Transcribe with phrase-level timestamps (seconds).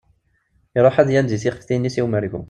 [0.77, 2.39] Iruḥ ad yandi tixeftin-is i umergu.